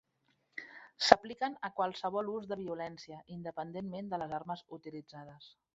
[1.07, 5.55] S'apliquen a qualsevol ús de violència, independentment de les armes utilitzades.